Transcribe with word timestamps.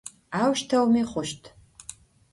Auşteumi 0.41 1.03
xhuşt. 1.11 1.43